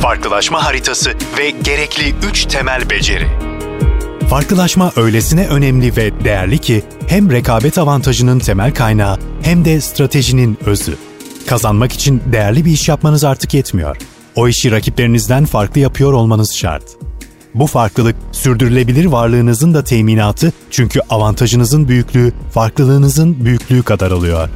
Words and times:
farklılaşma 0.00 0.64
haritası 0.64 1.10
ve 1.38 1.50
gerekli 1.50 2.14
3 2.30 2.44
temel 2.44 2.90
beceri. 2.90 3.28
Farklılaşma 4.30 4.92
öylesine 4.96 5.46
önemli 5.46 5.96
ve 5.96 6.24
değerli 6.24 6.58
ki 6.58 6.82
hem 7.06 7.30
rekabet 7.30 7.78
avantajının 7.78 8.38
temel 8.38 8.74
kaynağı 8.74 9.18
hem 9.42 9.64
de 9.64 9.80
stratejinin 9.80 10.58
özü. 10.66 10.96
Kazanmak 11.46 11.92
için 11.92 12.22
değerli 12.32 12.64
bir 12.64 12.70
iş 12.70 12.88
yapmanız 12.88 13.24
artık 13.24 13.54
yetmiyor. 13.54 13.96
O 14.34 14.48
işi 14.48 14.70
rakiplerinizden 14.70 15.44
farklı 15.44 15.80
yapıyor 15.80 16.12
olmanız 16.12 16.54
şart. 16.56 16.84
Bu 17.54 17.66
farklılık 17.66 18.16
sürdürülebilir 18.32 19.04
varlığınızın 19.04 19.74
da 19.74 19.84
teminatı 19.84 20.52
çünkü 20.70 21.00
avantajınızın 21.10 21.88
büyüklüğü 21.88 22.32
farklılığınızın 22.54 23.44
büyüklüğü 23.44 23.82
kadar 23.82 24.10
oluyor. 24.10 24.48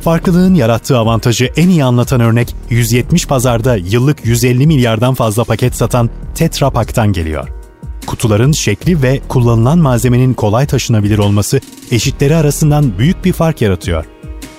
Farklılığın 0.00 0.54
yarattığı 0.54 0.98
avantajı 0.98 1.50
en 1.56 1.68
iyi 1.68 1.84
anlatan 1.84 2.20
örnek 2.20 2.54
170 2.70 3.26
pazarda 3.26 3.76
yıllık 3.76 4.24
150 4.24 4.66
milyardan 4.66 5.14
fazla 5.14 5.44
paket 5.44 5.76
satan 5.76 6.10
Tetra 6.34 6.70
Pak'tan 6.70 7.12
geliyor. 7.12 7.48
Kutuların 8.06 8.52
şekli 8.52 9.02
ve 9.02 9.20
kullanılan 9.28 9.78
malzemenin 9.78 10.34
kolay 10.34 10.66
taşınabilir 10.66 11.18
olması 11.18 11.60
eşitleri 11.90 12.36
arasından 12.36 12.98
büyük 12.98 13.24
bir 13.24 13.32
fark 13.32 13.62
yaratıyor. 13.62 14.04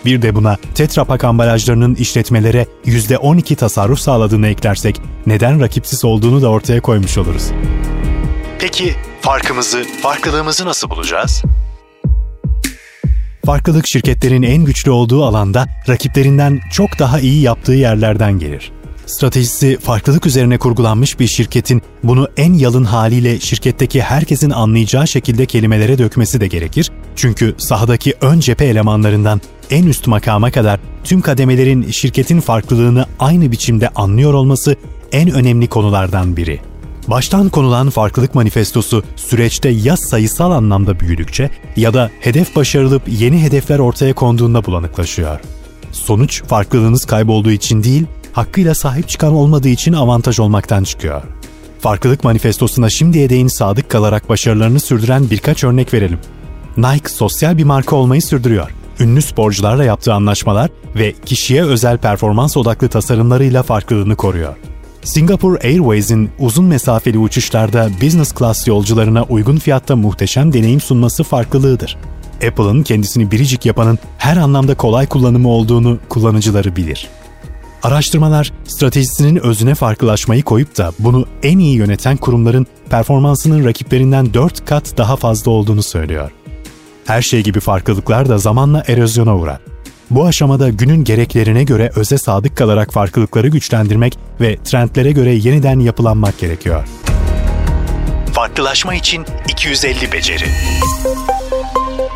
Bir 0.06 0.22
de 0.22 0.36
buna 0.36 0.58
Tetra 0.76 1.06
Pak 1.06 1.24
ambalajlarının 1.24 1.96
işletmelere 1.96 2.66
%12 2.86 3.56
tasarruf 3.56 4.00
sağladığını 4.00 4.48
eklersek 4.48 5.02
neden 5.26 5.62
rakipsiz 5.62 6.06
olduğunu 6.06 6.42
da 6.42 6.50
ortaya 6.50 6.82
koymuş 6.82 7.18
oluruz. 7.18 7.52
Peki 8.60 8.96
farkımızı, 9.22 9.84
farklılığımızı 10.02 10.66
nasıl 10.66 10.90
bulacağız? 10.90 11.44
Farklılık 13.46 13.86
şirketlerin 13.88 14.44
en 14.44 14.66
güçlü 14.66 14.92
olduğu 14.92 15.24
alanda 15.26 15.68
rakiplerinden 15.90 16.60
çok 16.72 17.00
daha 17.00 17.20
iyi 17.20 17.42
yaptığı 17.42 17.74
yerlerden 17.74 18.40
gelir. 18.40 18.72
Stratejisi 19.06 19.78
farklılık 19.78 20.26
üzerine 20.26 20.58
kurgulanmış 20.58 21.20
bir 21.20 21.28
şirketin 21.28 21.82
bunu 22.04 22.28
en 22.38 22.54
yalın 22.54 22.84
haliyle 22.84 23.40
şirketteki 23.40 24.02
herkesin 24.02 24.50
anlayacağı 24.50 25.08
şekilde 25.08 25.46
kelimelere 25.46 25.98
dökmesi 25.98 26.42
de 26.42 26.48
gerekir. 26.48 26.92
Çünkü 27.16 27.56
sahadaki 27.58 28.14
ön 28.22 28.40
cephe 28.40 28.66
elemanlarından 28.66 29.42
en 29.70 29.88
üst 29.88 30.08
makama 30.08 30.52
kadar 30.52 30.80
tüm 31.04 31.22
kademelerin 31.22 31.92
şirketin 31.92 32.40
farklılığını 32.40 33.06
aynı 33.20 33.52
biçimde 33.52 33.90
anlıyor 33.90 34.34
olması 34.34 34.76
en 35.12 35.32
önemli 35.32 35.68
konulardan 35.68 36.38
biri. 36.38 36.71
Baştan 37.08 37.50
konulan 37.50 37.90
farklılık 37.90 38.36
manifestosu 38.36 39.04
süreçte 39.16 39.70
ya 39.70 39.98
sayısal 39.98 40.52
anlamda 40.52 41.00
büyüdükçe 41.00 41.50
ya 41.76 41.94
da 41.94 42.12
hedef 42.20 42.56
başarılıp 42.56 43.02
yeni 43.08 43.42
hedefler 43.42 43.80
ortaya 43.80 44.14
konduğunda 44.14 44.66
bulanıklaşıyor. 44.66 45.40
Sonuç 45.92 46.44
farklılığınız 46.44 47.06
kaybolduğu 47.06 47.52
için 47.52 47.84
değil, 47.84 48.06
hakkıyla 48.34 48.76
sahip 48.76 49.10
çıkan 49.10 49.34
olmadığı 49.34 49.70
için 49.70 49.94
avantaj 49.94 50.40
olmaktan 50.40 50.84
çıkıyor. 50.84 51.22
Farklılık 51.80 52.24
manifestosuna 52.24 52.90
şimdiye 52.90 53.30
değin 53.30 53.48
sadık 53.48 53.90
kalarak 53.90 54.30
başarılarını 54.30 54.80
sürdüren 54.80 55.30
birkaç 55.30 55.64
örnek 55.64 55.94
verelim. 55.94 56.20
Nike 56.78 57.10
sosyal 57.10 57.58
bir 57.58 57.64
marka 57.64 57.96
olmayı 57.96 58.22
sürdürüyor. 58.22 58.72
Ünlü 59.00 59.22
sporcularla 59.22 59.84
yaptığı 59.84 60.14
anlaşmalar 60.14 60.70
ve 60.96 61.14
kişiye 61.26 61.64
özel 61.64 61.98
performans 61.98 62.58
odaklı 62.58 62.90
tasarımlarıyla 62.90 63.64
farklılığını 63.64 64.16
koruyor. 64.16 64.56
Singapore 65.04 65.68
Airways'in 65.68 66.30
uzun 66.40 66.66
mesafeli 66.66 67.18
uçuşlarda 67.18 67.90
business 68.02 68.34
class 68.36 68.68
yolcularına 68.68 69.24
uygun 69.24 69.58
fiyatta 69.58 69.96
muhteşem 69.96 70.54
deneyim 70.54 70.82
sunması 70.82 71.24
farklılığıdır. 71.24 71.98
Apple'ın 72.48 72.84
kendisini 72.84 73.32
biricik 73.32 73.66
yapanın 73.66 74.00
her 74.18 74.38
anlamda 74.38 74.76
kolay 74.76 75.08
kullanımı 75.08 75.50
olduğunu 75.50 76.00
kullanıcıları 76.10 76.76
bilir. 76.76 77.08
Araştırmalar, 77.84 78.52
stratejisinin 78.68 79.36
özüne 79.36 79.76
farklılaşmayı 79.76 80.44
koyup 80.44 80.78
da 80.78 80.92
bunu 81.00 81.26
en 81.44 81.60
iyi 81.60 81.76
yöneten 81.76 82.18
kurumların 82.18 82.68
performansının 82.90 83.66
rakiplerinden 83.66 84.34
4 84.34 84.66
kat 84.66 84.98
daha 84.98 85.16
fazla 85.16 85.52
olduğunu 85.52 85.84
söylüyor. 85.84 86.32
Her 87.06 87.22
şey 87.22 87.44
gibi 87.44 87.60
farklılıklar 87.60 88.30
da 88.30 88.38
zamanla 88.38 88.84
erozyona 88.88 89.38
uğrar. 89.38 89.71
Bu 90.12 90.26
aşamada 90.26 90.70
günün 90.70 91.04
gereklerine 91.04 91.64
göre 91.64 91.92
öze 91.96 92.18
sadık 92.18 92.58
kalarak 92.58 92.94
farklılıkları 92.94 93.48
güçlendirmek 93.48 94.18
ve 94.42 94.58
trendlere 94.64 95.12
göre 95.12 95.32
yeniden 95.32 95.80
yapılanmak 95.80 96.40
gerekiyor. 96.40 96.88
Farklılaşma 98.34 98.94
için 98.96 99.26
250 99.50 100.12
beceri. 100.12 100.46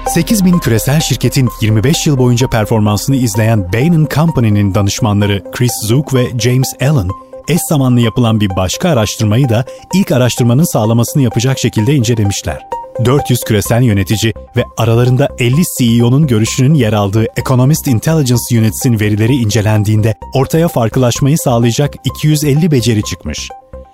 8000 0.07 0.59
küresel 0.59 1.00
şirketin 1.00 1.50
25 1.61 2.07
yıl 2.07 2.17
boyunca 2.17 2.50
performansını 2.50 3.16
izleyen 3.16 3.73
Bain 3.73 4.07
Company'nin 4.16 4.75
danışmanları 4.75 5.44
Chris 5.51 5.73
Zook 5.84 6.13
ve 6.13 6.25
James 6.39 6.73
Allen, 6.81 7.09
eş 7.50 7.59
zamanlı 7.69 8.01
yapılan 8.01 8.39
bir 8.39 8.55
başka 8.55 8.89
araştırmayı 8.89 9.50
da 9.50 9.66
ilk 9.94 10.11
araştırmanın 10.11 10.73
sağlamasını 10.73 11.23
yapacak 11.23 11.59
şekilde 11.59 11.94
incelemişler. 11.94 12.61
400 13.03 13.39
küresel 13.44 13.83
yönetici 13.83 14.33
ve 14.57 14.63
aralarında 14.78 15.29
50 15.39 15.63
CEO'nun 15.79 16.28
görüşünün 16.28 16.73
yer 16.73 16.94
aldığı 16.94 17.25
Economist 17.38 17.88
Intelligence 17.88 18.59
Units'in 18.59 19.00
verileri 19.00 19.35
incelendiğinde 19.35 20.16
ortaya 20.33 20.67
farklılaşmayı 20.67 21.38
sağlayacak 21.38 21.95
250 22.03 22.72
beceri 22.72 23.03
çıkmış. 23.03 23.50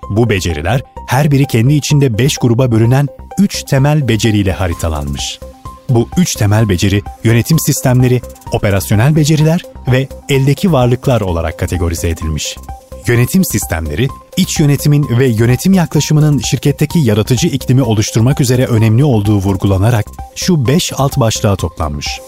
Bu 0.10 0.30
beceriler 0.30 0.82
her 1.08 1.32
biri 1.32 1.46
kendi 1.46 1.74
içinde 1.74 2.18
5 2.18 2.38
gruba 2.38 2.72
bölünen 2.72 3.08
3 3.40 3.64
temel 3.64 4.08
beceriyle 4.08 4.52
haritalanmış. 4.52 5.40
Bu 5.90 6.10
üç 6.18 6.36
temel 6.36 6.70
beceri 6.70 7.02
yönetim 7.24 7.60
sistemleri, 7.60 8.22
operasyonel 8.52 9.16
beceriler 9.16 9.62
ve 9.92 10.08
eldeki 10.30 10.72
varlıklar 10.72 11.22
olarak 11.22 11.60
kategorize 11.60 12.10
edilmiş. 12.10 12.58
Yönetim 13.08 13.46
sistemleri, 13.46 14.08
iç 14.38 14.60
yönetimin 14.60 15.20
ve 15.20 15.28
yönetim 15.28 15.74
yaklaşımının 15.74 16.40
şirketteki 16.40 17.00
yaratıcı 17.00 17.48
iklimi 17.48 17.82
oluşturmak 17.82 18.42
üzere 18.42 18.66
önemli 18.66 19.04
olduğu 19.04 19.38
vurgulanarak 19.38 20.06
şu 20.36 20.68
5 20.68 20.94
alt 20.98 21.20
başlığa 21.20 21.56
toplanmış. 21.56 22.22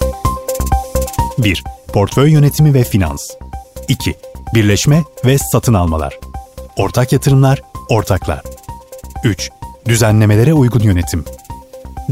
1. 1.37 1.63
Portföy 1.93 2.31
yönetimi 2.31 2.73
ve 2.73 2.83
finans. 2.83 3.29
2. 3.87 4.15
Birleşme 4.53 5.03
ve 5.25 5.37
satın 5.37 5.73
almalar. 5.73 6.19
Ortak 6.77 7.13
yatırımlar, 7.13 7.61
ortaklar. 7.89 8.41
3. 9.23 9.49
Düzenlemelere 9.87 10.53
uygun 10.53 10.81
yönetim. 10.81 11.25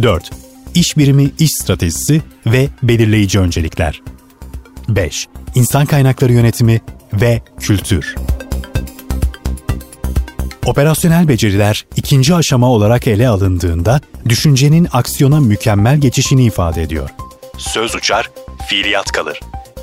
4 0.02 0.32
iş 0.76 0.98
birimi 0.98 1.32
iş 1.40 1.52
stratejisi 1.52 2.22
ve 2.46 2.68
belirleyici 2.84 3.40
öncelikler. 3.40 4.02
5. 4.90 5.28
İnsan 5.56 5.86
kaynakları 5.86 6.34
yönetimi 6.34 6.82
ve 7.14 7.42
kültür. 7.60 8.16
Operasyonel 10.66 11.28
beceriler 11.28 11.86
ikinci 11.96 12.36
aşama 12.36 12.70
olarak 12.70 13.08
ele 13.08 13.30
alındığında 13.30 14.02
düşüncenin 14.30 14.88
aksiyona 14.94 15.40
mükemmel 15.40 15.98
geçişini 15.98 16.46
ifade 16.46 16.82
ediyor. 16.82 17.10
Söz 17.58 17.96
uçar, 17.96 18.32
fiiliyat 18.68 19.12
kalır. 19.12 19.40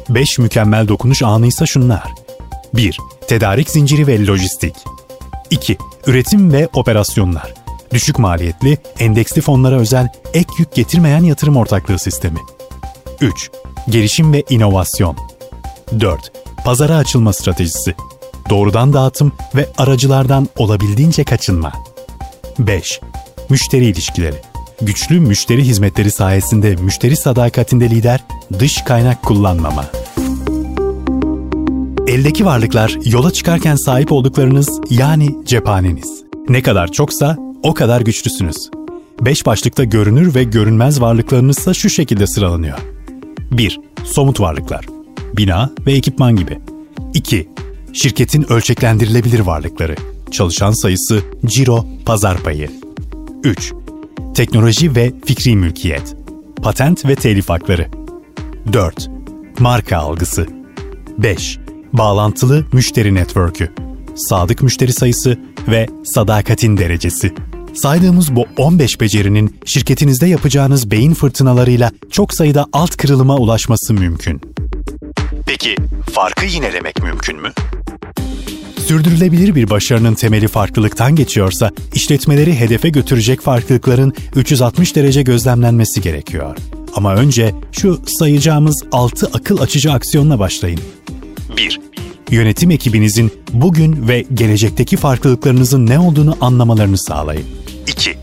5 0.08 0.38
mükemmel 0.38 0.88
dokunuş 0.88 1.22
anı 1.22 1.46
ise 1.46 1.66
şunlar. 1.66 2.12
1. 2.74 2.98
Tedarik 3.28 3.70
zinciri 3.70 4.06
ve 4.06 4.26
lojistik. 4.26 4.74
2. 5.50 5.78
Üretim 6.06 6.52
ve 6.52 6.68
operasyonlar 6.72 7.54
düşük 7.92 8.18
maliyetli, 8.18 8.78
endeksli 8.98 9.40
fonlara 9.40 9.76
özel 9.76 10.08
ek 10.34 10.48
yük 10.58 10.74
getirmeyen 10.74 11.24
yatırım 11.24 11.56
ortaklığı 11.56 11.98
sistemi. 11.98 12.38
3. 13.20 13.50
Gelişim 13.88 14.32
ve 14.32 14.44
inovasyon. 14.50 15.16
4. 16.00 16.32
Pazara 16.64 16.96
açılma 16.96 17.32
stratejisi. 17.32 17.94
Doğrudan 18.50 18.92
dağıtım 18.92 19.32
ve 19.54 19.68
aracılardan 19.78 20.48
olabildiğince 20.56 21.24
kaçınma. 21.24 21.72
5. 22.58 23.00
Müşteri 23.50 23.84
ilişkileri. 23.84 24.36
Güçlü 24.82 25.20
müşteri 25.20 25.64
hizmetleri 25.64 26.10
sayesinde 26.10 26.76
müşteri 26.76 27.16
sadakatinde 27.16 27.90
lider, 27.90 28.20
dış 28.58 28.82
kaynak 28.82 29.22
kullanmama. 29.22 29.84
Eldeki 32.06 32.44
varlıklar 32.44 32.98
yola 33.04 33.30
çıkarken 33.30 33.76
sahip 33.76 34.12
olduklarınız 34.12 34.80
yani 34.90 35.36
cephaneniz. 35.44 36.24
Ne 36.48 36.62
kadar 36.62 36.92
çoksa 36.92 37.36
o 37.62 37.74
kadar 37.74 38.00
güçlüsünüz. 38.00 38.70
Beş 39.20 39.46
başlıkta 39.46 39.84
görünür 39.84 40.34
ve 40.34 40.44
görünmez 40.44 41.00
varlıklarınız 41.00 41.58
ise 41.58 41.74
şu 41.74 41.90
şekilde 41.90 42.26
sıralanıyor. 42.26 42.78
1. 43.52 43.80
Somut 44.04 44.40
varlıklar. 44.40 44.86
Bina 45.36 45.70
ve 45.86 45.92
ekipman 45.92 46.36
gibi. 46.36 46.58
2. 47.14 47.48
Şirketin 48.02 48.52
ölçeklendirilebilir 48.52 49.40
varlıkları. 49.40 49.96
Çalışan 50.30 50.72
sayısı, 50.72 51.22
ciro, 51.46 51.86
pazar 52.06 52.38
payı. 52.38 52.70
3. 53.44 53.72
Teknoloji 54.34 54.96
ve 54.96 55.12
fikri 55.24 55.56
mülkiyet. 55.56 56.16
Patent 56.62 57.06
ve 57.06 57.14
telif 57.14 57.48
hakları. 57.48 57.86
4. 58.72 59.10
Marka 59.58 59.96
algısı. 59.96 60.46
5. 61.18 61.58
Bağlantılı 61.92 62.64
müşteri 62.72 63.14
network'ü. 63.14 63.72
Sadık 64.14 64.62
müşteri 64.62 64.92
sayısı 64.92 65.38
ve 65.68 65.86
sadakatin 66.04 66.76
derecesi. 66.76 67.34
Saydığımız 67.74 68.36
bu 68.36 68.46
15 68.56 69.00
becerinin 69.00 69.60
şirketinizde 69.64 70.26
yapacağınız 70.26 70.90
beyin 70.90 71.14
fırtınalarıyla 71.14 71.90
çok 72.10 72.34
sayıda 72.34 72.66
alt 72.72 72.96
kırılıma 72.96 73.36
ulaşması 73.36 73.94
mümkün. 73.94 74.40
Peki 75.46 75.76
farkı 76.12 76.46
yinelemek 76.46 77.02
mümkün 77.02 77.42
mü? 77.42 77.52
Sürdürülebilir 78.88 79.54
bir 79.54 79.70
başarının 79.70 80.14
temeli 80.14 80.48
farklılıktan 80.48 81.16
geçiyorsa, 81.16 81.70
işletmeleri 81.94 82.60
hedefe 82.60 82.88
götürecek 82.88 83.40
farklılıkların 83.40 84.12
360 84.36 84.96
derece 84.96 85.22
gözlemlenmesi 85.22 86.00
gerekiyor. 86.00 86.56
Ama 86.94 87.14
önce 87.14 87.54
şu 87.72 88.00
sayacağımız 88.06 88.82
6 88.92 89.26
akıl 89.26 89.58
açıcı 89.58 89.92
aksiyonla 89.92 90.38
başlayın. 90.38 90.80
1. 91.56 91.80
Yönetim 92.30 92.70
ekibinizin 92.70 93.32
bugün 93.52 94.08
ve 94.08 94.24
gelecekteki 94.34 94.96
farklılıklarınızın 94.96 95.86
ne 95.86 95.98
olduğunu 95.98 96.36
anlamalarını 96.40 96.98
sağlayın. 96.98 97.46
2. 97.86 98.18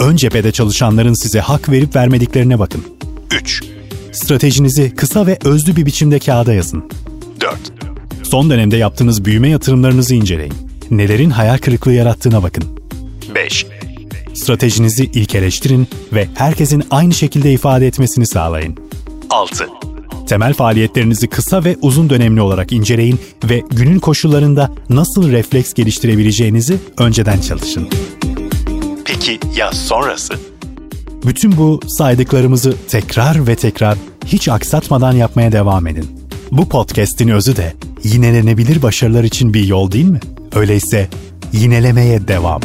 Ön 0.00 0.16
cephede 0.16 0.52
çalışanların 0.52 1.22
size 1.22 1.40
hak 1.40 1.68
verip 1.68 1.96
vermediklerine 1.96 2.58
bakın. 2.58 2.84
3. 3.40 3.62
Stratejinizi 4.12 4.94
kısa 4.94 5.26
ve 5.26 5.38
özlü 5.44 5.76
bir 5.76 5.86
biçimde 5.86 6.18
kağıda 6.18 6.52
yazın. 6.52 6.90
4. 7.40 7.91
Son 8.32 8.50
dönemde 8.50 8.76
yaptığınız 8.76 9.24
büyüme 9.24 9.48
yatırımlarınızı 9.48 10.14
inceleyin. 10.14 10.54
Nelerin 10.90 11.30
hayal 11.30 11.58
kırıklığı 11.58 11.92
yarattığına 11.92 12.42
bakın. 12.42 12.64
5. 13.34 13.66
Stratejinizi 14.34 15.04
ilkeleştirin 15.04 15.88
ve 16.12 16.28
herkesin 16.34 16.84
aynı 16.90 17.14
şekilde 17.14 17.52
ifade 17.52 17.86
etmesini 17.86 18.26
sağlayın. 18.26 18.76
6. 19.30 19.68
Temel 20.26 20.54
faaliyetlerinizi 20.54 21.28
kısa 21.28 21.64
ve 21.64 21.76
uzun 21.82 22.10
dönemli 22.10 22.40
olarak 22.40 22.72
inceleyin 22.72 23.20
ve 23.44 23.62
günün 23.70 23.98
koşullarında 23.98 24.70
nasıl 24.88 25.32
refleks 25.32 25.72
geliştirebileceğinizi 25.72 26.78
önceden 26.98 27.40
çalışın. 27.40 27.88
Peki 29.04 29.40
ya 29.56 29.72
sonrası? 29.72 30.34
Bütün 31.26 31.56
bu 31.56 31.80
saydıklarımızı 31.86 32.74
tekrar 32.88 33.46
ve 33.46 33.56
tekrar 33.56 33.98
hiç 34.26 34.48
aksatmadan 34.48 35.12
yapmaya 35.12 35.52
devam 35.52 35.86
edin. 35.86 36.06
Bu 36.50 36.68
podcast'in 36.68 37.28
özü 37.28 37.56
de 37.56 37.74
yinelenebilir 38.04 38.82
başarılar 38.82 39.24
için 39.24 39.54
bir 39.54 39.66
yol 39.66 39.92
değil 39.92 40.08
mi? 40.08 40.20
Öyleyse 40.54 41.08
yinelemeye 41.52 42.28
devam. 42.28 42.60